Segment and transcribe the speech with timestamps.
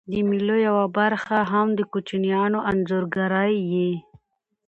[0.11, 3.91] د مېلو یوه برخه هم د کوچنيانو انځورګرۍ يي.